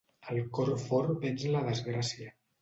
El 0.35 0.39
cor 0.57 0.71
fort 0.85 1.13
venç 1.27 1.45
la 1.57 1.63
desgràcia. 1.69 2.35